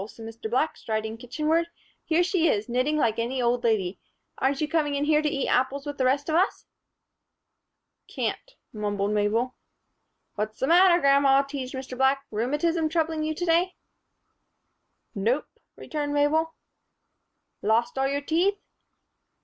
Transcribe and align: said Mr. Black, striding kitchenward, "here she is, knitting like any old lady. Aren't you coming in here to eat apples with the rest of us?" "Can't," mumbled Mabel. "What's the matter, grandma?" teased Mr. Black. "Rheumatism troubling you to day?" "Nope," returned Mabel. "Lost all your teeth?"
said 0.07 0.25
Mr. 0.25 0.49
Black, 0.49 0.77
striding 0.77 1.15
kitchenward, 1.15 1.67
"here 2.03 2.23
she 2.23 2.47
is, 2.47 2.67
knitting 2.67 2.97
like 2.97 3.19
any 3.19 3.39
old 3.39 3.63
lady. 3.63 3.99
Aren't 4.39 4.59
you 4.59 4.67
coming 4.67 4.95
in 4.95 5.05
here 5.05 5.21
to 5.21 5.29
eat 5.29 5.47
apples 5.47 5.85
with 5.85 5.99
the 5.99 6.05
rest 6.05 6.27
of 6.27 6.33
us?" 6.33 6.65
"Can't," 8.07 8.55
mumbled 8.73 9.11
Mabel. 9.11 9.53
"What's 10.33 10.59
the 10.59 10.65
matter, 10.65 10.99
grandma?" 10.99 11.43
teased 11.43 11.75
Mr. 11.75 11.95
Black. 11.95 12.25
"Rheumatism 12.31 12.89
troubling 12.89 13.21
you 13.21 13.35
to 13.35 13.45
day?" 13.45 13.75
"Nope," 15.13 15.45
returned 15.75 16.15
Mabel. 16.15 16.55
"Lost 17.61 17.95
all 17.95 18.07
your 18.07 18.21
teeth?" 18.21 18.57